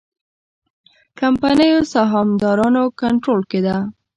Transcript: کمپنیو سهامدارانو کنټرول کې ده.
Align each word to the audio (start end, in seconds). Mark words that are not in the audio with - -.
کمپنیو 1.19 1.79
سهامدارانو 1.93 2.83
کنټرول 3.01 3.41
کې 3.49 3.59
ده. 3.65 3.77